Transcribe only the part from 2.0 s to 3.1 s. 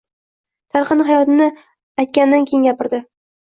aytganidan keyin gapirdi.